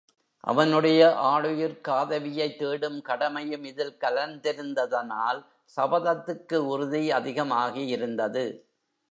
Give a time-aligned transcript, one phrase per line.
[0.39, 1.01] அவனுடைய
[1.23, 5.45] ஆளுயிர்க் காதவியைத் தேடும் கடமையும் இதில் கலந்திருந்ததனால்
[5.77, 8.45] சபதத்துக்கு உறுதி அதிகமாகி இருந்தது.